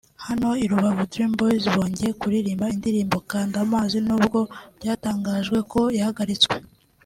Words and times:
Hano 0.25 0.49
i 0.63 0.65
Rubavu 0.71 1.03
Dream 1.11 1.31
Boyz 1.39 1.63
bongeye 1.75 2.11
kurrimba 2.21 2.65
indirimbo 2.75 3.17
"Kanda 3.29 3.57
Amazi" 3.65 3.97
n’ubwo 4.07 4.39
byatangajwe 4.77 5.57
ko 5.71 5.81
yahagaritswe 5.97 6.55